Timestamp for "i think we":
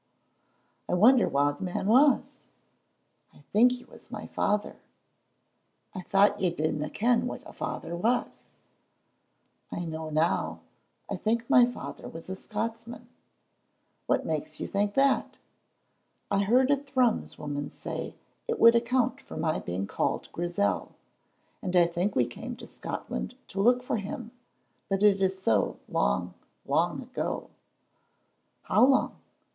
21.75-22.25